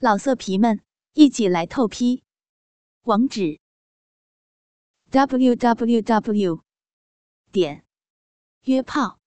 [0.00, 0.80] 老色皮们，
[1.14, 2.22] 一起来透批！
[3.02, 3.58] 网址
[5.10, 6.62] ：w w w
[7.50, 7.84] 点
[8.62, 9.18] 约炮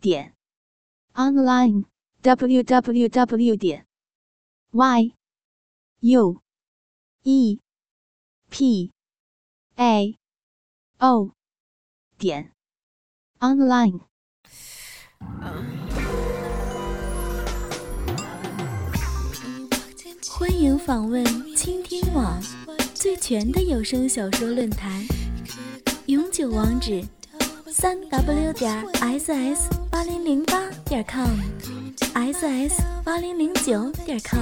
[0.00, 0.34] 点
[1.12, 1.84] online
[2.22, 3.86] w w w 点
[4.72, 5.14] y
[6.00, 6.42] u
[7.22, 7.60] e
[8.50, 8.92] p
[9.76, 10.18] a
[10.98, 11.32] o
[12.18, 12.52] 点
[13.38, 14.00] online。
[20.36, 22.42] 欢迎访问倾听网
[22.92, 25.06] 最全的有声小说论坛，
[26.06, 27.04] 永久网址：
[27.68, 34.40] 三 w 点 ss 八零零八点 com，ss 八零零九点 com。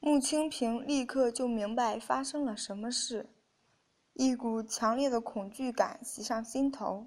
[0.00, 3.26] 穆清平立刻就明白发生了什么事。
[4.18, 7.06] 一股强烈的恐惧感袭上心头。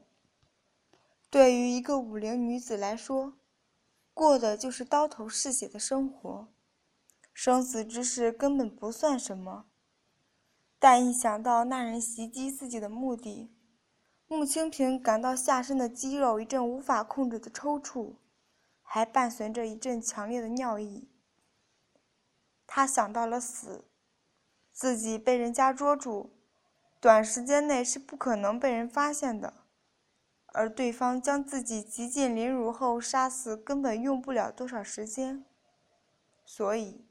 [1.29, 3.33] 对于一个武陵女子来说，
[4.13, 6.47] 过的就是刀头嗜血的生活，
[7.33, 9.65] 生死之事根本不算什么。
[10.79, 13.53] 但一想到那人袭击自己的目的，
[14.27, 18.15] 穆清平感到下身的肌肉一阵无法控制的抽搐，
[18.81, 21.09] 还伴随着一阵强烈的尿意。
[22.65, 23.83] 他想到了死，
[24.71, 26.37] 自己被人家捉住。
[27.01, 29.65] 短时间内是不可能被人发现的，
[30.53, 35.43] 而对方将自己极尽凌辱后杀死，根本用不了多少时间。
[36.45, 37.07] 所以，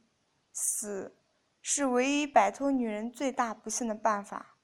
[0.52, 1.16] 死
[1.60, 4.54] 是唯一摆脱女人最大不幸的办法。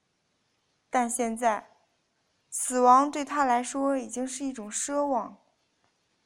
[0.89, 1.71] 但现在，
[2.49, 5.37] 死亡对他来说已经是一种奢望。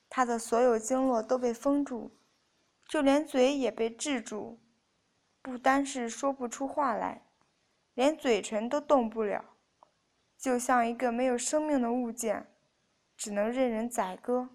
[0.07, 2.11] 他的所有经络都被封住，
[2.88, 4.59] 就连嘴也被制住，
[5.41, 7.25] 不单是说不出话来。
[7.94, 9.44] 连嘴唇都动不了，
[10.38, 12.47] 就像一个没有生命的物件，
[13.17, 14.50] 只能任人宰割。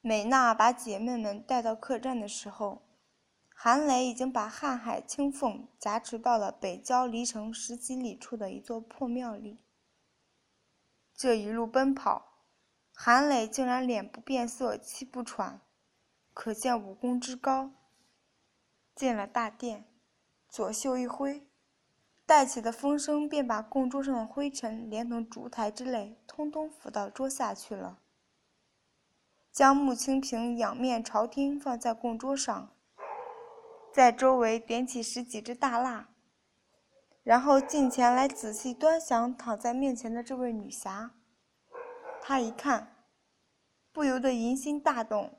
[0.00, 2.82] 美娜把姐妹们带到客栈的时候，
[3.48, 9.64] 韩磊已经把瀚海青凤挟持到了北郊离城十几里处的一座破庙里。
[11.14, 12.44] 这一路奔跑，
[12.92, 15.60] 韩磊竟然脸不变色，气不喘，
[16.34, 17.72] 可见武功之高。
[18.94, 19.84] 进了大殿。
[20.56, 21.46] 左袖一挥，
[22.24, 27.98] 带起的风声便把供桌上的灰尘连同烛台之类，通通拂到桌下去了。
[29.52, 32.70] 将穆清平仰面朝天放在供桌上，
[33.92, 36.08] 在周围点起十几支大蜡，
[37.22, 41.10] 然后近前来仔细端详躺在面前的这位女侠。
[42.22, 42.96] 他一看，
[43.92, 45.38] 不由得淫心大动。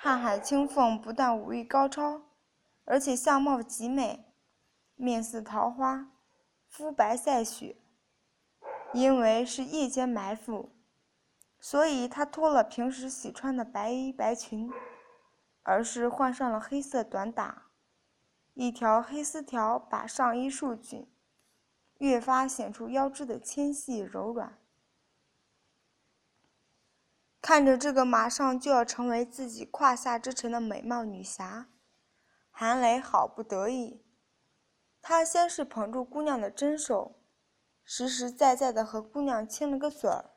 [0.00, 2.22] 瀚海青凤不但武艺高超。
[2.84, 4.32] 而且相貌极美，
[4.94, 6.10] 面似桃花，
[6.68, 7.76] 肤白赛雪。
[8.92, 10.70] 因为是夜间埋伏，
[11.58, 14.70] 所以她脱了平时喜穿的白衣白裙，
[15.64, 17.70] 而是换上了黑色短打，
[18.52, 21.10] 一条黑丝条把上衣束紧，
[21.98, 24.56] 越发显出腰肢的纤细柔软。
[27.42, 31.66] 看着这个马上就要成为自己胯下之臣的美貌女侠。
[32.56, 34.00] 韩磊好不得意，
[35.02, 37.16] 他先是捧住姑娘的真手，
[37.84, 40.30] 实实在在的和姑娘亲了个嘴儿，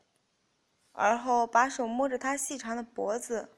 [0.94, 3.50] 而后把手摸着她细长的脖子，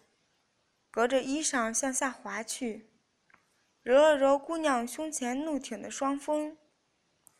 [0.91, 2.91] 隔着衣裳向下滑去，
[3.81, 6.57] 揉了揉姑娘胸前怒挺的双峰，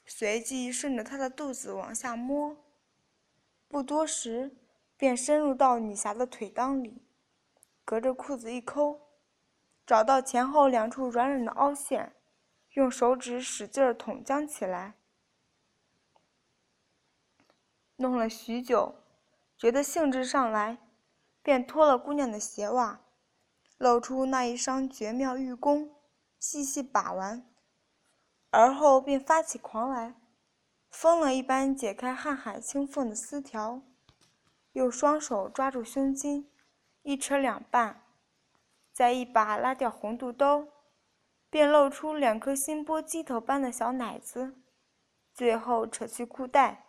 [0.05, 2.55] 随即顺着她的肚子往下摸，
[3.67, 4.55] 不多时
[4.95, 7.03] 便深入到女侠的腿裆里，
[7.83, 9.08] 隔着裤子一抠。
[9.89, 12.13] 找到前后两处软软的凹陷，
[12.73, 14.93] 用手指使劲儿捅将起来。
[17.95, 18.93] 弄了许久，
[19.57, 20.77] 觉得兴致上来，
[21.41, 23.01] 便脱了姑娘的鞋袜，
[23.79, 25.95] 露出那一双绝妙玉弓，
[26.37, 27.49] 细细把玩。
[28.51, 30.13] 而后便发起狂来，
[30.91, 33.81] 疯了一般解开瀚海青凤的丝条，
[34.73, 36.47] 又双手抓住胸襟，
[37.01, 38.03] 一扯两半。
[38.99, 40.73] 再一把拉掉红肚兜，
[41.49, 44.61] 便露出两颗心波鸡头般的小奶子，
[45.33, 46.87] 最后扯去裤带，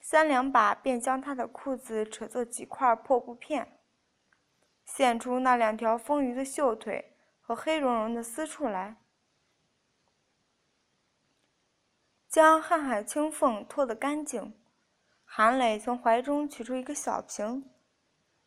[0.00, 3.80] 三两把便将他的裤子扯作几块破布片，
[4.84, 8.98] 现出那两条丰腴的秀腿和黑茸茸的私处来，
[12.28, 14.56] 将瀚海青凤脱得干净。
[15.24, 17.68] 韩磊从怀中取出一个小瓶，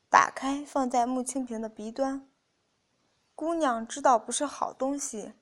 [0.10, 2.30] 打开放在穆清平的鼻端。
[3.36, 5.34] 姑娘知道不是好东西，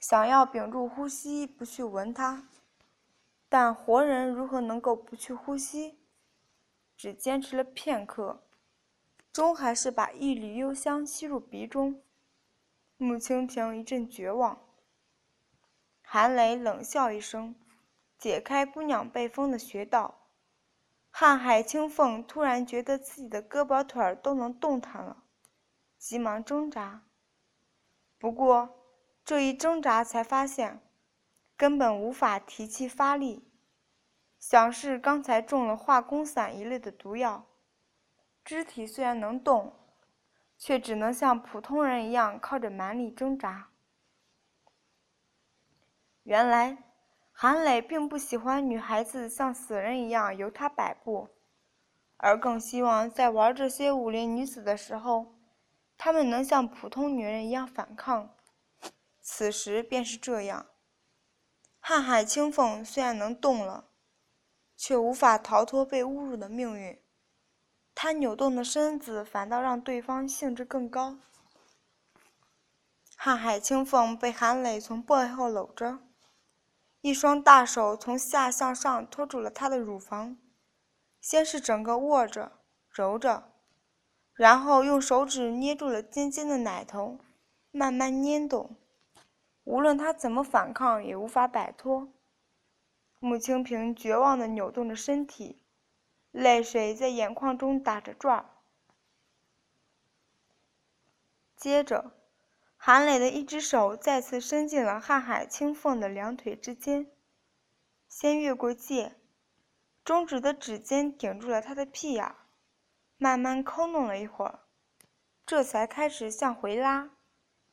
[0.00, 2.48] 想要屏住呼吸不去闻它，
[3.50, 5.98] 但活人如何能够不去呼吸？
[6.96, 8.42] 只坚持了片刻，
[9.30, 12.00] 终还是把一缕幽香吸入鼻中。
[12.96, 14.58] 穆清平一阵绝望。
[16.00, 17.54] 韩雷冷笑一声，
[18.16, 20.22] 解开姑娘被封的穴道。
[21.12, 25.24] 瀚海清凤突然觉得自己的胳膊腿儿都能动弹了，
[26.06, 27.02] 急忙挣扎。
[28.16, 28.78] 不过
[29.24, 30.80] 这一挣扎，才发现。
[31.56, 33.50] 根本无法提气发力，
[34.38, 37.46] 想是刚才中了化功散一类的毒药，
[38.44, 39.74] 肢体虽然能动，
[40.56, 43.70] 却只能像普通人一样靠着蛮力挣扎。
[46.22, 46.78] 原来，
[47.32, 51.30] 韩磊并不喜欢女孩子像死人一样由他摆布，
[52.18, 55.35] 而更希望在玩这些武林女子的时候，
[55.98, 58.34] 她们能像普通女人一样反抗。
[59.20, 60.66] 此时便是这样。
[61.82, 63.88] 瀚海清凤虽然能动了，
[64.76, 67.00] 却无法逃脱被侮辱的命运。
[67.94, 71.18] 她扭动的身子反倒让对方兴致更高。
[73.18, 76.00] 瀚海清凤被韩磊从背后搂着，
[77.00, 80.36] 一双大手从下向上托住了她的乳房，
[81.20, 82.60] 先是整个握着、
[82.90, 83.52] 揉着，
[84.36, 87.18] 然后用手指捏住了尖尖的奶头，
[87.70, 88.76] 慢慢捏动。
[89.64, 92.12] 无论他怎么反抗，也无法摆脱。
[93.18, 95.58] 穆清平绝望地扭动着身体，
[96.30, 98.44] 泪水在眼眶中打着转儿。
[101.56, 102.12] 接着，
[102.76, 107.10] 韩磊的一只手再次伸进了瀚海清凤的两腿之间，
[108.06, 109.16] 先越过界，
[110.04, 112.36] 中指的指尖顶住了她的屁眼，
[113.18, 114.60] 慢慢抠弄了一会儿，
[115.46, 117.10] 这才开始向回拉，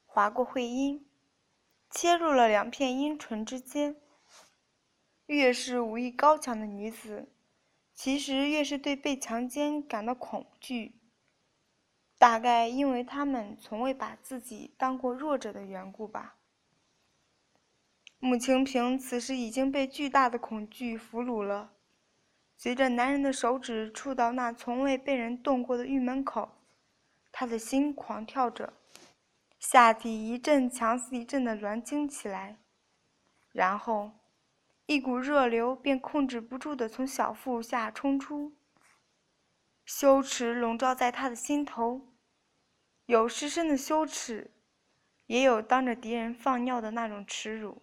[0.06, 1.06] 划过会阴。
[1.90, 3.98] 切入了两片阴唇之间。
[5.26, 7.32] 越是武艺高强的女子，
[7.94, 11.00] 其实越是对被强奸感到恐惧。
[12.18, 16.38] 大概因为她们从未把自己当过弱者的缘故吧。
[18.20, 21.74] 穆清平此时已经被巨大的恐惧俘虏了。
[22.64, 26.50] 随着男人的手指触到那从未被人动过的玉门口，
[27.30, 28.72] 他的心狂跳着。
[29.60, 32.58] 下体一阵强似一阵的挛惊起来，
[33.52, 34.14] 然后，
[34.86, 38.54] 一股热流便控制不住地从小腹下冲出。
[39.86, 42.14] 羞耻笼罩在他的心头，
[43.08, 44.54] 有失身的羞耻，
[45.26, 47.82] 也有当着敌人放尿的那种耻辱。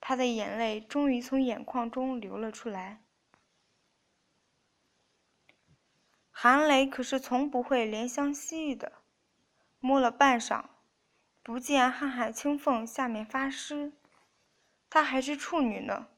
[0.00, 3.03] 他的眼泪终于从眼眶中流了出来。
[6.36, 8.92] 韩磊可是从不会怜香惜玉的，
[9.78, 10.64] 摸了半晌。
[11.42, 13.92] 不见瀚海清凤下面发湿，
[14.90, 16.08] 她还是处女呢，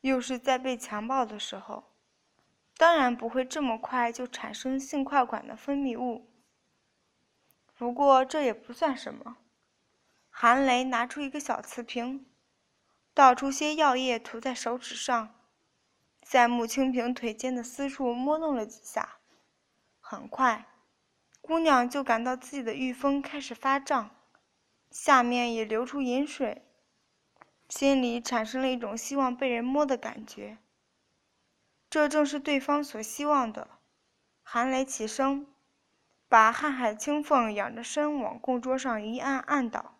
[0.00, 1.92] 又是在被强暴的时候，
[2.76, 6.28] 当然不会这么快就产生性快感的分泌物。
[7.78, 9.36] 不过这也不算什么。
[10.28, 12.26] 韩雷拿出一个小瓷瓶，
[13.14, 15.34] 倒出些药液涂在手指上，
[16.22, 19.19] 在穆清平腿间的私处摸弄了几下，
[20.10, 20.66] 很快，
[21.40, 24.10] 姑娘就感到自己的玉峰开始发胀。
[24.90, 26.64] 下面也流出饮水，
[27.68, 30.58] 心里产生了一种希望被人摸的感觉。
[31.88, 33.68] 这正是对方所希望的。
[34.42, 35.46] 韩雷起身，
[36.28, 39.94] 把瀚海清凤仰着身往供桌上一按，按倒，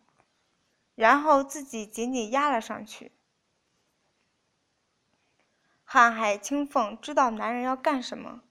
[0.96, 3.12] 然后自己紧紧压了上去。
[5.86, 8.42] 瀚海清凤知道男人要干什么，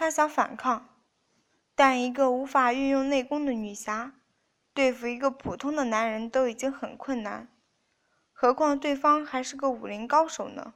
[0.00, 0.88] 她想反抗，
[1.74, 4.14] 但一个无法运用内功的女侠。
[4.72, 7.48] 对付一个普通的男人都已经很困难，
[8.30, 10.74] 何况对方还是个武林高手呢？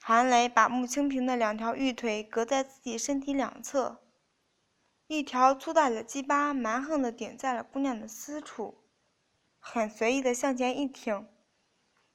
[0.00, 3.98] 韩雷把穆清平的两条玉腿隔在自己身体两侧，
[5.08, 8.84] 一条粗大的鸡巴蛮横地顶在了姑娘的私处，
[9.58, 11.26] 很随意地向前一挺，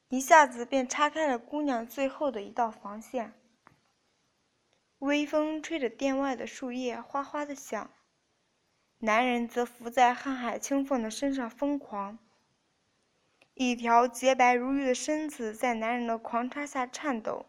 [0.08, 3.34] 一下子便叉开了姑娘最后的一道防线。
[5.00, 7.89] 微风吹着殿外的树叶哗哗的响。
[9.00, 12.20] 男人则伏在瀚海清凤的身上疯狂，
[13.53, 17.46] 一条洁白如玉的身子在男人的狂插下颤抖，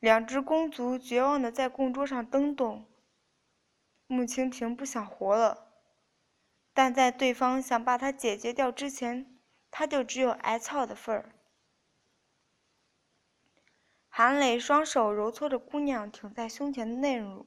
[0.00, 2.84] 两只公足绝望地在供桌上蹬动。
[4.08, 5.68] 穆清平不想活了，
[6.74, 9.38] 但在对方想把他解决掉之前，
[9.70, 11.32] 他就只有挨操的份儿。
[14.22, 17.46] 韩磊双手揉搓着姑娘挺在胸前的嫩乳。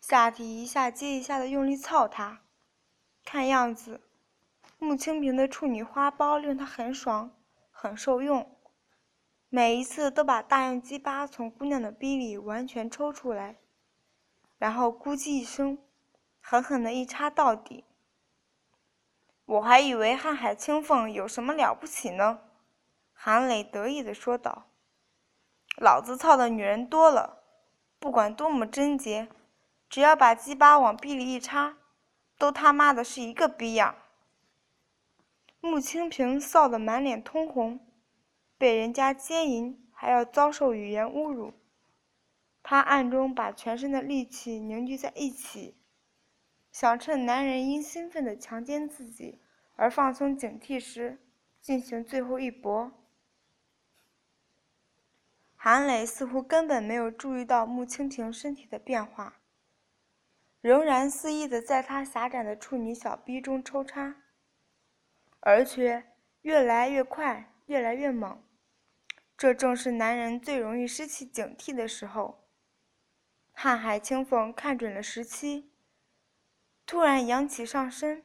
[0.00, 2.40] 下体一下接一下的用力操她，
[3.24, 4.00] 看样子，
[4.80, 7.30] 穆清平的处女花苞令他很爽，
[7.70, 8.58] 很受用。
[9.48, 13.58] 每一次都把大用鸡巴从姑娘的逼里完全抽出来，
[14.58, 15.78] 然后咕叽一声，
[16.40, 17.84] 狠狠的一插到底。
[19.44, 22.40] 我还以为瀚海清风有什么了不起呢，
[23.12, 24.64] 韩磊得意的说道
[25.80, 27.44] ：“老子操的女人多了，
[28.00, 29.28] 不管多么贞洁，
[29.88, 31.78] 只要把鸡巴往逼里一插，
[32.36, 33.94] 都他妈的是一个逼样。”
[35.60, 37.78] 穆清平臊得满脸通红，
[38.56, 41.52] 被人家奸淫还要遭受语言侮辱，
[42.62, 45.76] 他暗中把全身的力气凝聚在一起。
[46.72, 49.40] 想趁男人因兴奋的强奸自己
[49.76, 51.18] 而放松警惕时，
[51.60, 52.97] 进行最后一搏。
[55.60, 59.40] 韩磊似乎根本没有注意到穆青婷身体的变化，
[60.60, 64.22] 仍然肆意的在她狭窄的处女小臂中抽插，
[65.40, 66.12] 而且
[66.42, 68.40] 越来越快，越来越猛。
[69.36, 72.44] 这正是男人最容易失去警惕的时候。
[73.56, 75.72] 瀚海清风看准了时机。
[76.86, 78.24] 突然扬起上身，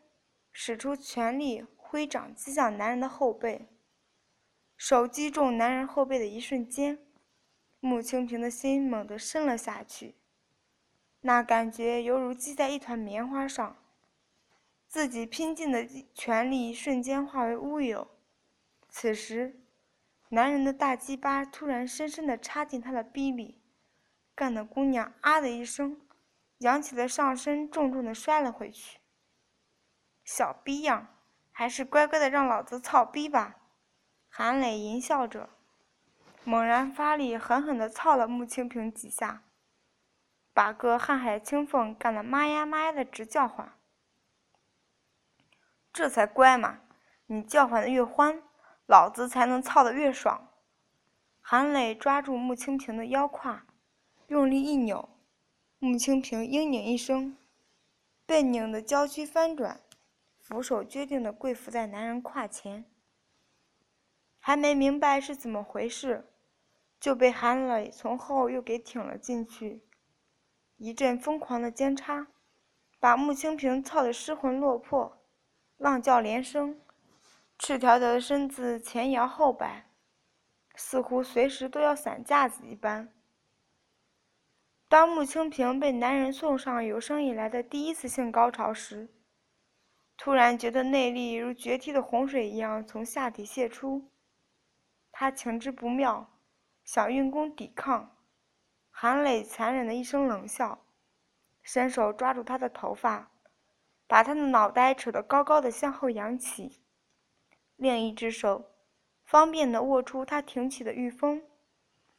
[0.52, 3.68] 使出全力挥掌击向男人的后背。
[4.78, 7.00] 手击中男人后背的一瞬间，
[7.86, 10.16] 穆清平的心猛地深了下去，
[11.20, 13.76] 那感觉犹如击在一团棉花上，
[14.88, 18.08] 自己拼尽的全力瞬间化为乌有。
[18.88, 19.66] 此时，
[20.30, 23.62] 男人的大鸡巴突然深深地插进他的逼里，
[24.34, 26.00] 干得姑娘啊的一声。
[26.60, 29.00] 扬起了上身，重重的摔了回去。
[30.24, 31.18] 小逼样，
[31.52, 33.58] 还是乖乖的让老子操逼吧！
[34.30, 35.53] 韩磊淫笑着，
[36.46, 39.44] 猛然发力，狠狠的操了穆清平几下，
[40.54, 43.72] 把个瀚海清风干得妈呀妈呀的直叫唤。
[45.94, 46.82] 这才乖嘛！
[47.28, 48.44] 你叫唤的越欢，
[48.86, 50.50] 老子才能操的越爽。
[51.40, 53.66] 韩磊抓住穆清平的腰胯，
[54.28, 55.10] 用力一扭。
[55.80, 57.38] 穆清平嘤咛一声，
[58.26, 59.82] 被拧得娇躯翻转，
[60.40, 62.86] 俯首决定地跪伏在男人胯前。
[64.40, 66.33] 还没明白是怎么回事，
[67.04, 69.82] 就被韩磊从后又给挺了进去，
[70.78, 72.28] 一阵疯狂的尖插，
[72.98, 75.22] 把穆清平操得失魂落魄，
[75.76, 76.80] 浪叫连声，
[77.60, 79.90] 赤条条的身子前摇后摆，
[80.76, 83.14] 似乎随时都要散架子一般。
[84.88, 89.10] 当穆清平被男人送上有生以来的第一次性高潮时，
[90.16, 94.10] 突然觉得内力如决堤的洪水一样从下体泄出，
[95.12, 96.30] 他情之不妙，
[96.84, 98.16] 想运功抵抗。
[98.90, 100.86] 韩磊残忍的一声冷笑，
[101.62, 103.32] 伸手抓住他的头发，
[104.08, 106.82] 把他的脑袋扯得高高的向后扬起，
[107.76, 108.72] 另一只手
[109.24, 111.42] 方便地握出他挺起的玉峰。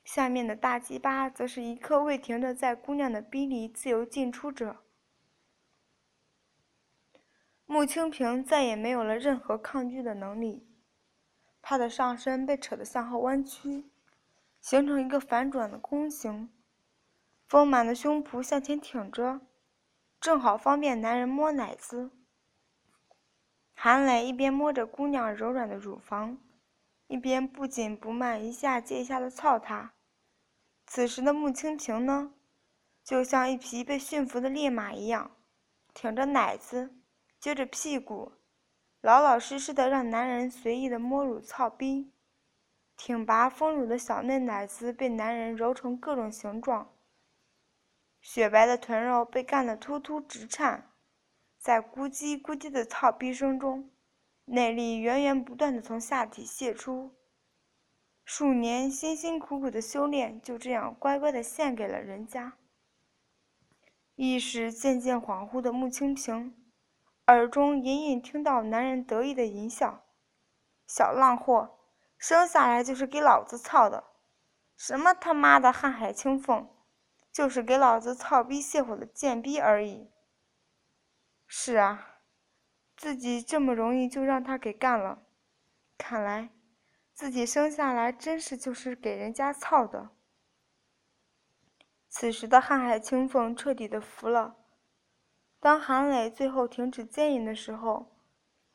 [0.05, 4.77] 下面的大鸡巴则是一刻未停的在姑娘的逼里自由进出着。
[7.65, 10.69] 穆清平再也没有了任何抗拒的能力，
[11.63, 13.91] 他的上身被扯得向后弯曲，
[14.65, 16.49] 形成一个反转的弓形，
[17.47, 19.43] 丰满的胸脯向前挺着，
[20.19, 22.11] 正好方便男人摸奶子。
[23.75, 26.39] 韩磊一边摸着姑娘柔软的乳房。
[27.09, 29.93] 一边不紧不慢、一下接一下的操她。
[30.87, 32.33] 此时的穆青平呢，
[33.05, 35.33] 就像一匹被驯服的烈马一样，
[35.93, 36.95] 挺着奶子，
[37.39, 38.33] 撅着屁股，
[39.03, 42.14] 老老实实的让男人随意的摸乳操逼。
[42.97, 46.95] 挺拔丰乳的小嫩奶子被男人揉成各种形状，
[48.21, 50.91] 雪白的臀肉被干得突突直颤，
[51.59, 53.91] 在咕叽咕叽的操逼声中。
[54.47, 57.15] 内力源源不断的从下体泄出，
[58.27, 62.59] 数年辛辛苦苦的修炼就这样乖乖的献给了人家。
[64.17, 66.55] 意识渐渐恍惚的穆清平，
[67.27, 70.05] 耳中隐隐听到男人得意的淫笑
[70.87, 71.79] ：“小浪货，
[72.19, 74.05] 生下来就是给老子操的，
[74.77, 76.69] 什么他妈的瀚海清风，
[77.33, 80.11] 就是给老子操逼泄火的贱逼而已。”
[81.47, 82.11] 是啊。
[82.97, 85.25] 自己这么容易就让他给干了，
[85.99, 86.51] 看来
[87.13, 90.11] 自己生下来真是就是给人家操的。
[92.09, 94.55] 此时的瀚海清风彻底的服了。
[95.59, 98.14] 当韩磊最后停止奸淫的时候，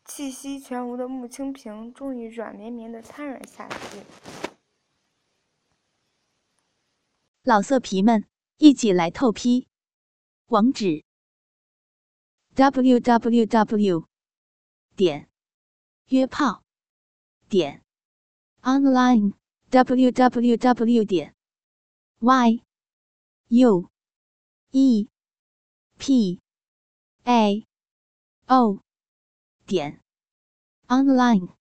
[0.10, 4.02] 气息全无的穆清平终于软绵绵的瘫软下去。
[7.44, 9.68] 老色皮们，一起来透批，
[10.48, 11.06] 网址
[12.56, 14.08] ：w w w.
[14.96, 15.30] 点
[16.08, 16.64] 约炮
[17.48, 17.86] 点
[18.64, 19.40] online。
[19.70, 21.36] www 点
[22.18, 22.64] y
[23.50, 23.88] u
[24.72, 25.08] e
[26.00, 26.42] p
[27.24, 27.68] a
[28.48, 28.82] o
[29.70, 30.02] 点
[30.88, 31.59] online。